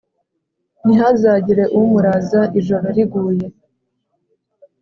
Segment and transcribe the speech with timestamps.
[0.85, 3.47] ntihazagire umuraza ijoro riguye,